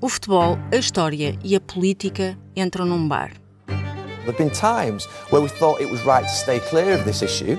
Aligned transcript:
O 0.00 0.08
futebol, 0.08 0.56
a 0.72 0.76
história 0.76 1.36
e 1.42 1.56
a 1.56 1.60
política 1.60 2.38
entram 2.54 2.86
num 2.86 3.08
bar. 3.08 3.32
There 3.66 4.26
have 4.26 4.36
been 4.36 4.50
times 4.50 5.06
where 5.30 5.42
we 5.42 5.48
thought 5.48 5.80
it 5.82 5.90
was 5.90 6.04
right 6.04 6.24
to 6.24 6.32
stay 6.32 6.60
clear 6.60 6.94
of 6.94 7.04
this 7.04 7.20
issue, 7.20 7.58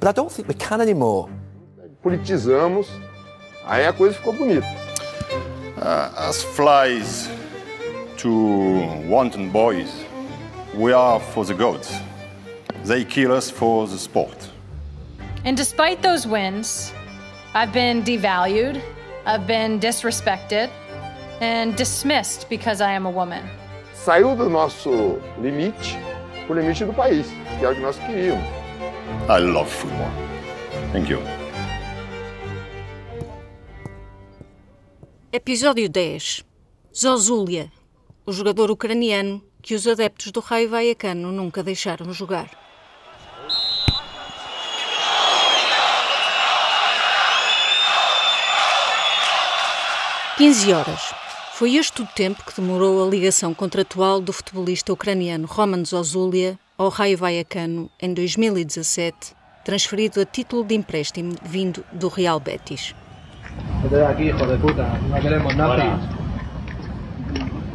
but 0.00 0.08
I 0.08 0.12
don't 0.12 0.32
think 0.32 0.48
we 0.48 0.54
can 0.54 0.80
anymore. 0.80 1.28
Politizamos, 2.02 2.88
aí 3.66 3.86
a 3.86 3.92
coisa 3.92 4.14
ficou 4.14 4.32
bonita. 4.32 4.66
Uh, 5.76 6.10
as 6.16 6.42
flies 6.42 7.28
to 8.16 8.30
wanton 9.06 9.50
boys, 9.50 9.92
we 10.74 10.94
are 10.94 11.20
for 11.20 11.44
the 11.44 11.52
gods. 11.52 11.92
They 12.86 13.04
kill 13.04 13.30
us 13.30 13.50
for 13.50 13.86
the 13.86 13.98
sport. 13.98 14.50
And 15.44 15.54
despite 15.54 16.00
those 16.00 16.26
wins, 16.26 16.94
I've 17.52 17.74
been 17.74 18.02
devalued, 18.02 18.80
I've 19.26 19.46
been 19.46 19.78
disrespected, 19.78 20.70
and 21.44 21.76
dismissed 21.76 22.48
because 22.48 22.80
I 22.80 22.92
am 22.92 23.06
a 23.06 23.10
woman. 23.10 23.42
Saiu 23.92 24.34
do 24.36 24.48
nosso 24.48 25.20
limite 25.40 25.98
pro 26.46 26.54
limite 26.54 26.84
do 26.84 26.92
país, 26.92 27.26
que 27.58 27.64
é 27.64 27.68
o 27.68 27.74
que 27.74 27.80
nós 27.80 27.96
queríamos. 27.98 28.44
I 29.28 29.38
love 29.40 29.70
football. 29.70 30.10
Thank 30.92 31.10
you. 31.10 31.20
Episódio 35.32 35.88
10. 35.88 36.44
Zozulia, 36.96 37.70
o 38.24 38.32
jogador 38.32 38.70
ucraniano 38.70 39.42
que 39.60 39.74
os 39.74 39.86
adeptos 39.86 40.30
do 40.30 40.40
Raio 40.40 40.70
Vallecano 40.70 41.32
nunca 41.32 41.62
deixaram 41.62 42.12
jogar. 42.12 42.50
Quinze 50.36 50.72
horas. 50.72 51.23
Foi 51.56 51.76
este 51.76 52.02
o 52.02 52.06
tempo 52.06 52.44
que 52.44 52.60
demorou 52.60 53.06
a 53.06 53.08
ligação 53.08 53.54
contratual 53.54 54.20
do 54.20 54.32
futebolista 54.32 54.92
ucraniano 54.92 55.46
Roman 55.46 55.84
Zozulia 55.84 56.58
ao 56.76 56.88
Raio 56.88 57.16
Vallecano 57.16 57.88
em 58.02 58.12
2017, 58.12 59.36
transferido 59.64 60.20
a 60.20 60.24
título 60.24 60.64
de 60.64 60.74
empréstimo 60.74 61.36
vindo 61.44 61.84
do 61.92 62.08
Real 62.08 62.40
Betis. 62.40 62.92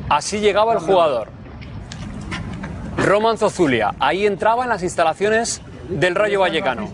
Así 0.10 0.40
llegaba 0.40 0.74
el 0.74 0.80
jugador. 0.80 1.30
Roman 2.98 3.38
Zozulia. 3.38 3.96
Ahí 3.98 4.26
entraba 4.26 4.64
en 4.64 4.70
las 4.72 4.84
instalaciones 4.84 5.62
del 5.88 6.16
Rayo 6.16 6.42
Vallecano. 6.42 6.92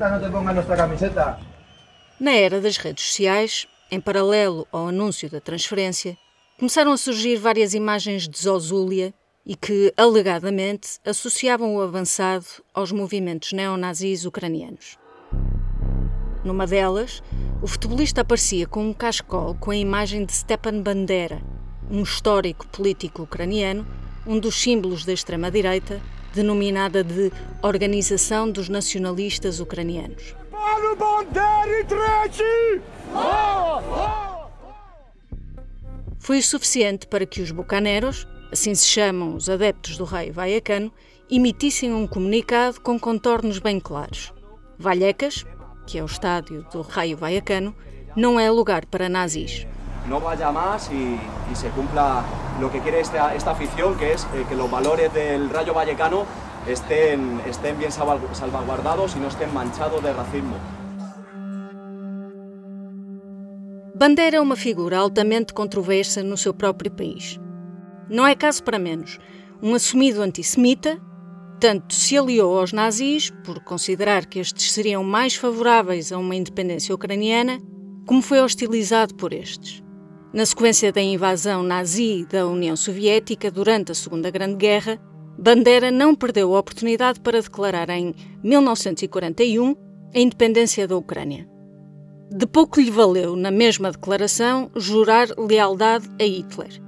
Na 2.20 2.32
era 2.32 2.62
das 2.62 2.78
redes 2.78 3.04
sociais, 3.08 3.68
em 3.90 4.00
paralelo 4.00 4.68
ao 4.72 4.90
anúncio 4.90 5.28
da 5.32 5.42
transferência, 5.42 6.16
começaram 6.58 6.94
a 6.94 6.98
surgir 6.98 7.36
várias 7.36 7.74
imagens 7.74 8.28
de 8.28 8.38
Zozulia 8.38 9.14
e 9.46 9.56
que, 9.56 9.94
alegadamente, 9.98 11.00
associavam 11.06 11.76
o 11.76 11.82
avançado 11.82 12.46
aos 12.74 12.92
movimentos 12.92 13.52
neonazis 13.52 14.26
ucranianos. 14.26 14.98
Numa 16.44 16.66
delas, 16.66 17.22
o 17.62 17.68
futebolista 17.68 18.22
aparecia 18.22 18.66
com 18.66 18.88
um 18.88 18.94
cascol 18.94 19.56
com 19.56 19.72
a 19.72 19.76
imagem 19.76 20.26
de 20.26 20.34
Stepan 20.34 20.82
Bandera, 20.82 21.42
um 21.92 22.02
histórico 22.02 22.66
político 22.68 23.24
ucraniano, 23.24 23.86
um 24.26 24.40
dos 24.40 24.56
símbolos 24.56 25.04
da 25.06 25.14
extrema-direita, 25.14 26.02
denominada 26.34 27.04
de 27.04 27.32
Organização 27.62 28.50
dos 28.50 28.70
Nacionalistas 28.70 29.60
Ucranianos. 29.60 30.36
Foi 36.26 36.40
o 36.40 36.44
suficiente 36.44 37.06
para 37.06 37.26
que 37.32 37.40
os 37.46 37.52
bucaneros, 37.52 38.28
assim 38.52 38.74
se 38.74 38.88
chamam 38.88 39.36
os 39.36 39.48
adeptos 39.48 39.94
do 40.00 40.06
rei 40.06 40.32
Vallecano, 40.32 40.92
emitissem 41.30 41.94
um 41.94 42.08
comunicado 42.08 42.82
com 42.82 43.00
contornos 43.00 43.60
bem 43.60 43.80
claros. 43.80 44.34
Vallecas, 44.86 45.46
que 45.86 46.00
é 46.00 46.02
o 46.02 46.08
estádio 46.08 46.66
do 46.72 46.82
Raio 46.82 47.16
Vallecano, 47.16 47.76
não 48.16 48.40
é 48.40 48.50
lugar 48.50 48.86
para 48.88 49.08
nazis. 49.10 49.68
no 50.08 50.20
vaya 50.20 50.52
más 50.52 50.82
y, 50.92 51.20
y 51.52 51.56
se 51.56 51.68
cumpla 51.70 52.24
lo 52.62 52.70
que 52.72 52.80
quiere 52.80 53.00
esta, 53.02 53.34
esta 53.34 53.52
afición, 53.52 53.96
que 53.98 54.12
eh, 54.14 54.18
que 54.48 54.56
los 54.56 54.70
valores 54.70 55.12
del 55.14 55.50
Rayo 55.50 55.74
Vallecano 55.74 56.26
estén, 56.68 57.42
estén 57.54 57.76
bien 57.80 57.92
salva- 57.92 58.20
salvaguardados 58.34 59.16
y 59.16 59.20
no 59.20 59.28
estén 59.30 59.52
manchados 59.52 60.02
de 60.04 60.14
racismo. 60.14 60.58
Bandera 63.98 64.36
é 64.36 64.42
uma 64.42 64.58
figura 64.58 64.98
altamente 64.98 65.54
controversa 65.54 66.22
no 66.22 66.36
seu 66.36 66.54
próprio 66.54 66.92
país. 66.92 67.40
Não 68.10 68.28
é 68.28 68.36
caso 68.36 68.62
para 68.62 68.78
menos. 68.78 69.18
Um 69.64 69.74
assumido 69.74 70.22
antissemita, 70.22 71.02
tanto 71.62 71.96
se 71.96 72.18
aliou 72.18 72.60
aos 72.60 72.74
nazis 72.74 73.32
por 73.46 73.64
considerar 73.64 74.26
que 74.26 74.40
estes 74.40 74.74
seriam 74.74 75.02
mais 75.02 75.36
favoráveis 75.36 76.12
a 76.12 76.18
uma 76.18 76.36
independência 76.36 76.94
ucraniana, 76.94 77.62
como 78.06 78.22
foi 78.22 78.42
hostilizado 78.42 79.16
por 79.16 79.32
estes. 79.32 79.82
Na 80.34 80.46
sequência 80.46 80.92
da 80.92 81.02
invasão 81.02 81.64
nazi 81.64 82.28
da 82.30 82.46
União 82.46 82.76
Soviética 82.76 83.50
durante 83.50 83.94
a 83.94 83.96
Segunda 83.96 84.30
Grande 84.30 84.58
Guerra, 84.58 85.00
Bandera 85.40 85.90
não 85.90 86.14
perdeu 86.14 86.54
a 86.54 86.60
oportunidade 86.60 87.22
para 87.22 87.42
declarar 87.42 87.90
em 87.92 88.14
1941 88.44 89.74
a 90.14 90.20
independência 90.20 90.86
da 90.86 90.98
Ucrânia. 90.98 91.55
De 92.32 92.48
pouco 92.48 92.82
lhe 92.82 92.90
valeu, 92.90 93.36
na 93.36 93.52
mesma 93.52 93.92
declaração, 93.92 94.72
jurar 94.76 95.28
lealdade 95.38 96.10
a 96.20 96.24
Hitler. 96.24 96.82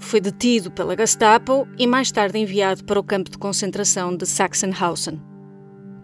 Foi 0.00 0.20
detido 0.20 0.70
pela 0.70 0.96
Gestapo 0.96 1.68
e 1.78 1.86
mais 1.86 2.10
tarde 2.10 2.38
enviado 2.38 2.84
para 2.84 2.98
o 2.98 3.04
campo 3.04 3.30
de 3.30 3.36
concentração 3.36 4.16
de 4.16 4.24
Sachsenhausen. 4.24 5.20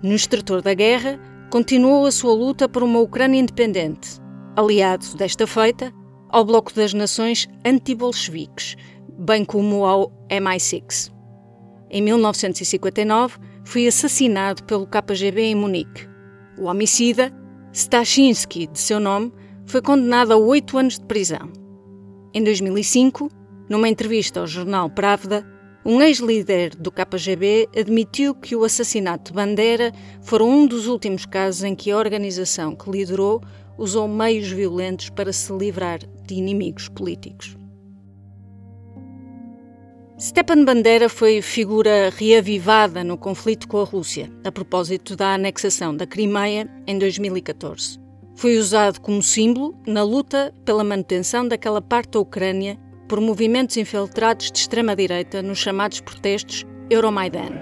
No 0.02 0.12
extrator 0.12 0.60
da 0.60 0.74
guerra, 0.74 1.18
continuou 1.50 2.04
a 2.04 2.12
sua 2.12 2.34
luta 2.34 2.68
por 2.68 2.82
uma 2.82 3.00
Ucrânia 3.00 3.40
independente, 3.40 4.20
aliado, 4.54 5.16
desta 5.16 5.46
feita, 5.46 5.90
ao 6.28 6.44
Bloco 6.44 6.74
das 6.74 6.92
Nações 6.92 7.48
Anti-Bolcheviques, 7.64 8.76
bem 9.18 9.46
como 9.46 9.86
ao 9.86 10.12
MI6. 10.28 11.10
Em 11.90 12.02
1959, 12.02 13.38
foi 13.64 13.86
assassinado 13.86 14.62
pelo 14.64 14.86
KGB 14.86 15.40
em 15.40 15.54
Munique. 15.54 16.06
O 16.58 16.64
homicida, 16.64 17.32
Stashinsky, 17.74 18.68
de 18.68 18.78
seu 18.78 19.00
nome, 19.00 19.32
foi 19.66 19.82
condenado 19.82 20.32
a 20.32 20.36
oito 20.36 20.78
anos 20.78 20.96
de 20.96 21.04
prisão. 21.06 21.50
Em 22.32 22.40
2005, 22.44 23.28
numa 23.68 23.88
entrevista 23.88 24.38
ao 24.38 24.46
jornal 24.46 24.88
Pravda, 24.88 25.44
um 25.84 26.00
ex-líder 26.00 26.76
do 26.76 26.92
KGB 26.92 27.68
admitiu 27.76 28.32
que 28.32 28.54
o 28.54 28.62
assassinato 28.62 29.32
de 29.32 29.36
Bandera 29.36 29.92
foi 30.22 30.40
um 30.40 30.68
dos 30.68 30.86
últimos 30.86 31.26
casos 31.26 31.64
em 31.64 31.74
que 31.74 31.90
a 31.90 31.98
organização 31.98 32.76
que 32.76 32.88
liderou 32.88 33.42
usou 33.76 34.06
meios 34.06 34.48
violentos 34.48 35.10
para 35.10 35.32
se 35.32 35.52
livrar 35.52 35.98
de 35.98 36.34
inimigos 36.36 36.88
políticos. 36.88 37.56
Stepan 40.24 40.64
Bandera 40.64 41.10
foi 41.10 41.42
figura 41.42 42.08
reavivada 42.08 43.04
no 43.04 43.18
conflito 43.18 43.68
com 43.68 43.78
a 43.78 43.84
Rússia, 43.84 44.32
a 44.42 44.50
propósito 44.50 45.14
da 45.14 45.34
anexação 45.34 45.94
da 45.94 46.06
Crimeia 46.06 46.66
em 46.86 46.98
2014. 46.98 48.00
Foi 48.34 48.56
usado 48.56 49.02
como 49.02 49.22
símbolo 49.22 49.78
na 49.86 50.02
luta 50.02 50.54
pela 50.64 50.82
manutenção 50.82 51.46
daquela 51.46 51.82
parte 51.82 52.12
da 52.12 52.20
Ucrânia 52.20 52.78
por 53.06 53.20
movimentos 53.20 53.76
infiltrados 53.76 54.50
de 54.50 54.60
extrema-direita 54.60 55.42
nos 55.42 55.58
chamados 55.58 56.00
protestos 56.00 56.64
Euromaidan. 56.88 57.60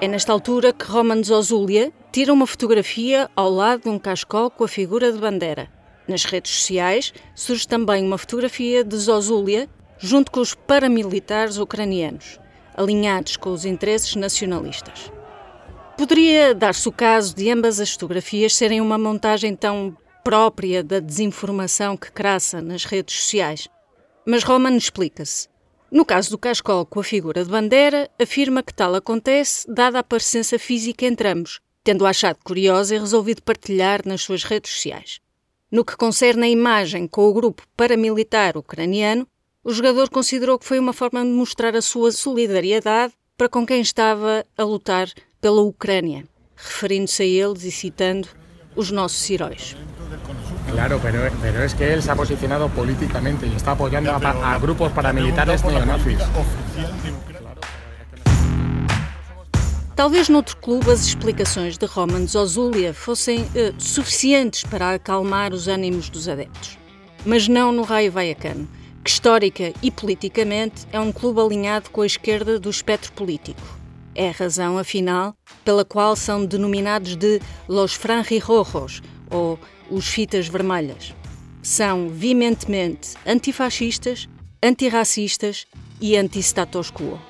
É 0.00 0.08
nesta 0.08 0.32
altura 0.32 0.72
que 0.72 0.86
Roman 0.86 1.22
Zozulia 1.22 1.92
tira 2.10 2.32
uma 2.32 2.46
fotografia 2.46 3.28
ao 3.36 3.50
lado 3.50 3.82
de 3.82 3.90
um 3.90 3.98
cascol 3.98 4.50
com 4.50 4.64
a 4.64 4.68
figura 4.68 5.12
de 5.12 5.18
Bandera. 5.18 5.79
Nas 6.10 6.24
redes 6.24 6.50
sociais 6.50 7.14
surge 7.36 7.68
também 7.68 8.04
uma 8.04 8.18
fotografia 8.18 8.82
de 8.82 8.96
Zozulia 8.96 9.68
junto 9.96 10.32
com 10.32 10.40
os 10.40 10.56
paramilitares 10.56 11.56
ucranianos, 11.56 12.40
alinhados 12.76 13.36
com 13.36 13.52
os 13.52 13.64
interesses 13.64 14.16
nacionalistas. 14.16 15.12
Poderia 15.96 16.52
dar-se 16.52 16.88
o 16.88 16.92
caso 16.92 17.32
de 17.36 17.48
ambas 17.48 17.78
as 17.78 17.92
fotografias 17.92 18.56
serem 18.56 18.80
uma 18.80 18.98
montagem 18.98 19.54
tão 19.54 19.96
própria 20.24 20.82
da 20.82 20.98
desinformação 20.98 21.96
que 21.96 22.10
craça 22.10 22.60
nas 22.60 22.84
redes 22.84 23.14
sociais. 23.14 23.68
Mas 24.26 24.42
Roman 24.42 24.76
explica-se. 24.76 25.46
No 25.92 26.04
caso 26.04 26.30
do 26.30 26.38
cascol 26.38 26.84
com 26.84 26.98
a 26.98 27.04
figura 27.04 27.44
de 27.44 27.50
Bandera, 27.50 28.10
afirma 28.20 28.64
que 28.64 28.74
tal 28.74 28.96
acontece 28.96 29.64
dada 29.72 30.00
a 30.00 30.02
parecença 30.02 30.58
física 30.58 31.06
entre 31.06 31.28
ambos, 31.28 31.60
tendo 31.84 32.04
achado 32.04 32.38
curiosa 32.42 32.96
e 32.96 32.98
resolvido 32.98 33.44
partilhar 33.44 34.00
nas 34.04 34.22
suas 34.22 34.42
redes 34.42 34.72
sociais. 34.72 35.20
No 35.70 35.84
que 35.84 35.96
concerne 35.96 36.46
a 36.46 36.50
imagem 36.50 37.06
com 37.06 37.28
o 37.28 37.32
grupo 37.32 37.62
paramilitar 37.76 38.56
ucraniano, 38.56 39.24
o 39.62 39.72
jogador 39.72 40.08
considerou 40.08 40.58
que 40.58 40.66
foi 40.66 40.80
uma 40.80 40.92
forma 40.92 41.22
de 41.22 41.30
mostrar 41.30 41.76
a 41.76 41.82
sua 41.82 42.10
solidariedade 42.10 43.12
para 43.36 43.48
com 43.48 43.64
quem 43.64 43.80
estava 43.80 44.44
a 44.58 44.64
lutar 44.64 45.08
pela 45.40 45.60
Ucrânia, 45.60 46.24
referindo-se 46.56 47.22
a 47.22 47.26
eles 47.26 47.62
e 47.62 47.70
citando 47.70 48.26
os 48.74 48.90
nossos 48.90 49.30
heróis. 49.30 49.76
Claro, 50.72 50.98
pero, 51.00 51.30
pero 51.40 51.62
es 51.62 51.74
que 51.74 51.84
él 51.84 52.02
se 52.02 52.10
ha 52.10 52.16
posicionado 52.16 52.68
políticamente 52.70 53.46
y 53.46 53.54
está 53.54 53.72
apoyando 53.72 54.10
a, 54.10 54.54
a 54.54 54.58
grupos 54.58 54.90
paramilitares 54.92 55.64
neonazis. 55.64 56.18
Talvez 60.00 60.30
noutro 60.30 60.56
clube 60.56 60.90
as 60.90 61.04
explicações 61.04 61.76
de 61.76 61.84
Roman 61.84 62.26
Zozulia 62.26 62.94
fossem 62.94 63.42
uh, 63.42 63.74
suficientes 63.78 64.64
para 64.64 64.94
acalmar 64.94 65.52
os 65.52 65.68
ânimos 65.68 66.08
dos 66.08 66.26
adeptos. 66.26 66.78
Mas 67.26 67.46
não 67.46 67.70
no 67.70 67.82
Raio 67.82 68.10
Vallecano, 68.10 68.66
que 69.04 69.10
histórica 69.10 69.74
e 69.82 69.90
politicamente 69.90 70.86
é 70.90 70.98
um 70.98 71.12
clube 71.12 71.42
alinhado 71.42 71.90
com 71.90 72.00
a 72.00 72.06
esquerda 72.06 72.58
do 72.58 72.70
espectro 72.70 73.12
político. 73.12 73.60
É 74.14 74.30
a 74.30 74.32
razão, 74.32 74.78
afinal, 74.78 75.34
pela 75.66 75.84
qual 75.84 76.16
são 76.16 76.46
denominados 76.46 77.14
de 77.14 77.38
Los 77.68 77.92
Franjirrojos, 77.92 79.02
ou 79.30 79.58
os 79.90 80.08
Fitas 80.08 80.48
Vermelhas. 80.48 81.14
São 81.62 82.08
veementemente 82.08 83.16
antifascistas, 83.26 84.26
antirracistas 84.62 85.66
e 86.00 86.16
anti-status 86.16 86.90
quo. 86.90 87.29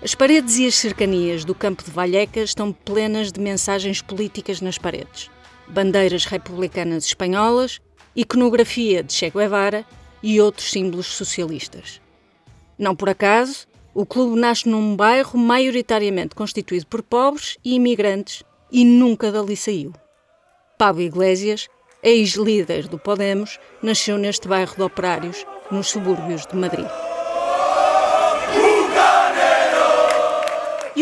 As 0.00 0.14
paredes 0.14 0.58
e 0.58 0.66
as 0.66 0.76
cercanias 0.76 1.44
do 1.44 1.56
campo 1.56 1.82
de 1.82 1.90
Vallecas 1.90 2.50
estão 2.50 2.72
plenas 2.72 3.32
de 3.32 3.40
mensagens 3.40 4.00
políticas 4.00 4.60
nas 4.60 4.78
paredes. 4.78 5.28
Bandeiras 5.66 6.24
republicanas 6.24 7.04
espanholas, 7.04 7.80
iconografia 8.14 9.02
de 9.02 9.12
Che 9.12 9.28
Guevara 9.28 9.84
e 10.22 10.40
outros 10.40 10.70
símbolos 10.70 11.06
socialistas. 11.06 12.00
Não 12.78 12.94
por 12.94 13.08
acaso, 13.08 13.66
o 13.92 14.06
clube 14.06 14.38
nasce 14.38 14.68
num 14.68 14.94
bairro 14.94 15.36
maioritariamente 15.36 16.36
constituído 16.36 16.86
por 16.86 17.02
pobres 17.02 17.58
e 17.64 17.74
imigrantes 17.74 18.44
e 18.70 18.84
nunca 18.84 19.32
dali 19.32 19.56
saiu. 19.56 19.92
Pablo 20.78 21.02
Iglesias, 21.02 21.68
ex-líder 22.04 22.86
do 22.86 23.00
Podemos, 23.00 23.58
nasceu 23.82 24.16
neste 24.16 24.46
bairro 24.46 24.76
de 24.76 24.82
operários, 24.82 25.44
nos 25.72 25.88
subúrbios 25.88 26.46
de 26.46 26.54
Madrid. 26.54 26.86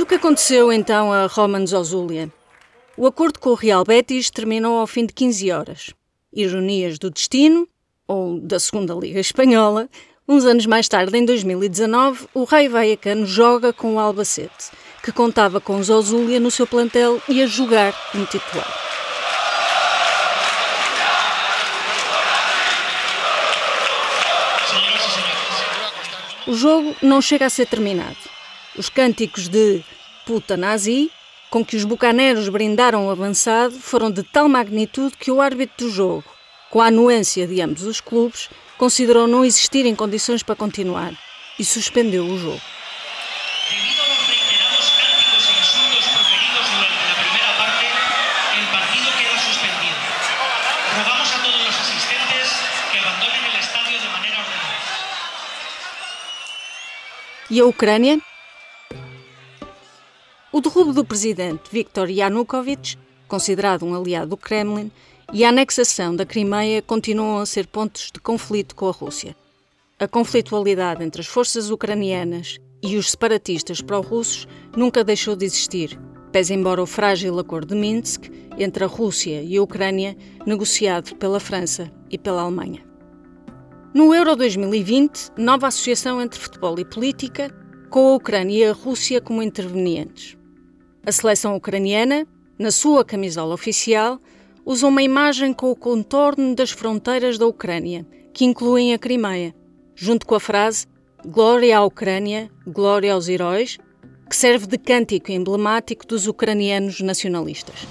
O 0.06 0.08
que 0.08 0.14
aconteceu 0.14 0.72
então 0.72 1.12
a 1.12 1.26
Roman 1.26 1.66
Zozulia? 1.66 2.32
O 2.96 3.08
acordo 3.08 3.40
com 3.40 3.50
o 3.50 3.54
Real 3.54 3.82
Betis 3.82 4.30
terminou 4.30 4.78
ao 4.78 4.86
fim 4.86 5.04
de 5.04 5.12
15 5.12 5.50
horas. 5.50 5.94
Ironias 6.32 6.96
do 6.96 7.10
destino, 7.10 7.68
ou 8.06 8.38
da 8.38 8.60
Segunda 8.60 8.94
Liga 8.94 9.18
Espanhola, 9.18 9.88
uns 10.28 10.44
anos 10.44 10.64
mais 10.64 10.86
tarde, 10.86 11.18
em 11.18 11.24
2019, 11.24 12.28
o 12.32 12.44
Raio 12.44 12.70
Vallecano 12.70 13.26
joga 13.26 13.72
com 13.72 13.96
o 13.96 13.98
Albacete, 13.98 14.70
que 15.02 15.10
contava 15.10 15.60
com 15.60 15.82
Zozulia 15.82 16.38
no 16.38 16.52
seu 16.52 16.68
plantel 16.68 17.20
e 17.28 17.42
a 17.42 17.46
jogar 17.48 17.92
como 18.12 18.24
titular. 18.26 18.78
O 26.46 26.54
jogo 26.54 26.94
não 27.02 27.20
chega 27.20 27.46
a 27.46 27.50
ser 27.50 27.66
terminado. 27.66 28.16
Os 28.78 28.88
cânticos 28.88 29.48
de 29.48 29.82
puta 30.26 30.56
nazi, 30.56 31.08
com 31.48 31.64
que 31.64 31.76
os 31.76 31.84
bucaneiros 31.84 32.48
brindaram 32.48 33.06
o 33.06 33.10
avançado, 33.10 33.78
foram 33.78 34.10
de 34.10 34.24
tal 34.24 34.48
magnitude 34.48 35.16
que 35.16 35.30
o 35.30 35.40
árbitro 35.40 35.86
do 35.86 35.92
jogo, 35.92 36.24
com 36.68 36.82
a 36.82 36.88
anuência 36.88 37.46
de 37.46 37.60
ambos 37.62 37.84
os 37.84 38.00
clubes, 38.00 38.50
considerou 38.76 39.28
não 39.28 39.44
existir 39.44 39.86
em 39.86 39.94
condições 39.94 40.42
para 40.42 40.56
continuar 40.56 41.14
e 41.60 41.64
suspendeu 41.64 42.24
o 42.24 42.36
jogo. 42.36 42.60
E 57.48 57.60
a 57.60 57.64
Ucrânia? 57.64 58.20
O 60.56 60.60
derrubo 60.62 60.94
do 60.94 61.04
presidente 61.04 61.70
Viktor 61.70 62.08
Yanukovych, 62.08 62.96
considerado 63.28 63.84
um 63.84 63.94
aliado 63.94 64.30
do 64.30 64.36
Kremlin, 64.38 64.90
e 65.30 65.44
a 65.44 65.50
anexação 65.50 66.16
da 66.16 66.24
Crimeia 66.24 66.80
continuam 66.80 67.40
a 67.40 67.44
ser 67.44 67.66
pontos 67.66 68.10
de 68.10 68.18
conflito 68.18 68.74
com 68.74 68.88
a 68.88 68.90
Rússia. 68.90 69.36
A 70.00 70.08
conflitualidade 70.08 71.04
entre 71.04 71.20
as 71.20 71.26
forças 71.26 71.68
ucranianas 71.68 72.56
e 72.82 72.96
os 72.96 73.10
separatistas 73.10 73.82
pró-russos 73.82 74.48
nunca 74.74 75.04
deixou 75.04 75.36
de 75.36 75.44
existir, 75.44 76.00
pese 76.32 76.54
embora 76.54 76.82
o 76.82 76.86
frágil 76.86 77.38
acordo 77.38 77.74
de 77.74 77.80
Minsk 77.82 78.24
entre 78.56 78.82
a 78.82 78.86
Rússia 78.86 79.42
e 79.42 79.58
a 79.58 79.62
Ucrânia, 79.62 80.16
negociado 80.46 81.16
pela 81.16 81.38
França 81.38 81.92
e 82.10 82.16
pela 82.16 82.40
Alemanha. 82.40 82.82
No 83.92 84.14
Euro 84.14 84.34
2020, 84.34 85.32
nova 85.36 85.66
associação 85.66 86.18
entre 86.18 86.40
futebol 86.40 86.78
e 86.78 86.84
política, 86.86 87.54
com 87.90 88.12
a 88.12 88.14
Ucrânia 88.14 88.58
e 88.58 88.70
a 88.70 88.72
Rússia 88.72 89.20
como 89.20 89.42
intervenientes. 89.42 90.34
A 91.06 91.12
seleção 91.12 91.54
ucraniana, 91.54 92.26
na 92.58 92.72
sua 92.72 93.04
camisola 93.04 93.54
oficial, 93.54 94.18
usa 94.64 94.88
uma 94.88 95.04
imagem 95.04 95.52
com 95.52 95.70
o 95.70 95.76
contorno 95.76 96.52
das 96.52 96.72
fronteiras 96.72 97.38
da 97.38 97.46
Ucrânia, 97.46 98.04
que 98.34 98.44
incluem 98.44 98.92
a 98.92 98.98
Crimeia, 98.98 99.54
junto 99.94 100.26
com 100.26 100.34
a 100.34 100.40
frase 100.40 100.88
Glória 101.24 101.78
à 101.78 101.84
Ucrânia, 101.84 102.50
glória 102.66 103.12
aos 103.12 103.28
heróis, 103.28 103.78
que 104.28 104.34
serve 104.34 104.66
de 104.66 104.76
cântico 104.76 105.30
emblemático 105.30 106.04
dos 106.04 106.26
ucranianos 106.26 107.00
nacionalistas. 107.00 107.86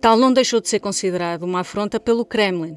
Tal 0.00 0.16
não 0.16 0.32
deixou 0.32 0.60
de 0.60 0.68
ser 0.68 0.80
considerado 0.80 1.44
uma 1.44 1.60
afronta 1.60 2.00
pelo 2.00 2.24
Kremlin. 2.24 2.76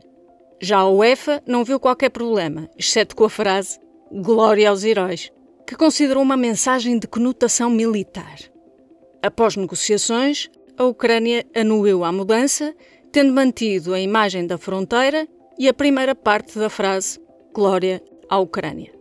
Já 0.62 0.78
a 0.78 0.88
UEFA 0.88 1.42
não 1.48 1.64
viu 1.64 1.80
qualquer 1.80 2.10
problema, 2.10 2.70
exceto 2.78 3.16
com 3.16 3.26
a 3.26 3.30
frase 3.30 3.80
Glória 4.12 4.70
aos 4.70 4.84
heróis 4.84 5.32
que 5.72 5.78
considerou 5.78 6.22
uma 6.22 6.36
mensagem 6.36 7.00
de 7.00 7.08
conotação 7.08 7.70
militar. 7.70 8.40
Após 9.24 9.56
negociações, 9.56 10.50
a 10.78 10.84
Ucrânia 10.84 11.46
anuiu 11.56 12.04
a 12.04 12.12
mudança, 12.12 12.76
tendo 13.10 13.32
mantido 13.32 13.94
a 13.94 14.00
imagem 14.02 14.46
da 14.46 14.58
fronteira 14.58 15.26
e 15.58 15.70
a 15.70 15.74
primeira 15.74 16.14
parte 16.14 16.60
da 16.60 16.70
frase 16.70 17.22
Glória 17.54 18.04
à 18.28 18.38
Ucrânia. 18.38 18.92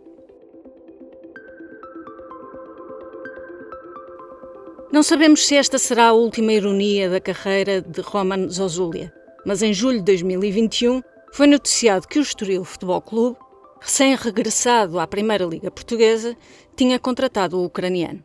Não 4.93 5.03
sabemos 5.03 5.45
se 5.45 5.57
esta 5.57 5.77
será 5.77 6.07
a 6.07 6.13
última 6.13 6.53
ironia 6.53 7.09
da 7.09 7.19
carreira 7.19 7.81
de 7.81 7.99
Roman 7.99 8.47
Zozulia, 8.47 9.13
mas 9.45 9.61
em 9.61 9.73
julho 9.73 9.97
de 9.97 10.05
2021 10.05 11.01
foi 11.33 11.47
noticiado 11.47 12.07
que 12.07 12.17
o 12.17 12.21
Estoril 12.21 12.63
Futebol 12.63 13.01
Clube 13.01 13.37
recém-regressado 13.81 14.97
à 14.99 15.07
Primeira 15.07 15.43
Liga 15.43 15.71
Portuguesa, 15.71 16.37
tinha 16.75 16.99
contratado 16.99 17.57
o 17.57 17.65
ucraniano. 17.65 18.23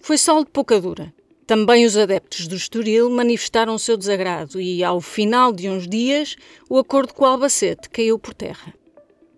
Foi 0.00 0.16
sol 0.16 0.42
de 0.42 0.50
pouca 0.50 0.80
dura. 0.80 1.12
Também 1.46 1.84
os 1.84 1.94
adeptos 1.96 2.48
do 2.48 2.56
Estoril 2.56 3.10
manifestaram 3.10 3.74
o 3.74 3.78
seu 3.78 3.96
desagrado 3.96 4.60
e, 4.60 4.82
ao 4.82 5.00
final 5.00 5.52
de 5.52 5.68
uns 5.68 5.86
dias, 5.86 6.34
o 6.68 6.76
acordo 6.78 7.14
com 7.14 7.24
o 7.24 7.28
Albacete 7.28 7.88
caiu 7.90 8.18
por 8.18 8.34
terra. 8.34 8.74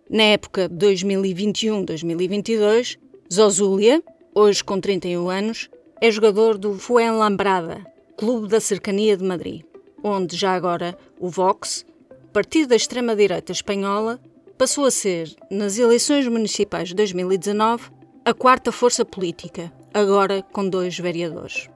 Na 0.09 0.23
época 0.23 0.71
2021-2022, 0.71 2.97
Zozulia, 3.31 4.03
hoje 4.35 4.65
com 4.65 4.81
31 4.81 5.29
anos, 5.29 5.69
é 6.01 6.11
jogador 6.11 6.57
do 6.57 6.79
Fuenlambrada, 6.79 7.85
clube 8.17 8.49
da 8.49 8.61
cercania 8.61 9.15
de 9.17 9.25
Madrid, 9.25 9.63
onde 10.03 10.35
já 10.37 10.55
agora 10.55 10.97
o 11.19 11.29
Vox, 11.29 11.85
partido 12.33 12.69
da 12.69 12.77
extrema-direita 12.77 13.53
espanhola, 13.53 14.19
passou 14.59 14.85
a 14.85 14.91
ser, 14.91 15.33
nas 15.49 15.79
eleições 15.79 16.27
municipais 16.27 16.89
de 16.89 16.95
2019, 16.97 17.91
a 18.25 18.35
quarta 18.35 18.73
força 18.73 19.05
política, 19.05 19.73
agora 19.95 20.43
com 20.43 20.69
dois 20.69 20.99
vereadores. 20.99 21.71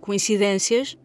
Coincidências? 0.00 0.98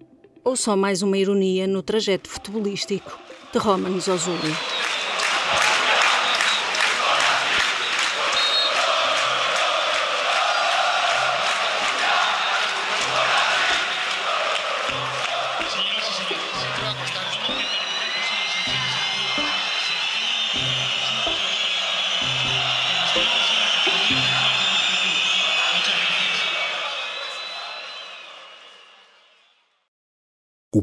Ou 0.44 0.56
só 0.56 0.76
mais 0.76 1.04
uma 1.04 1.18
ironia 1.18 1.68
no 1.68 1.84
trajeto 1.84 2.28
futebolístico 2.28 3.20
de 3.54 3.60
Roman 3.60 4.00
Zozuli? 4.00 4.79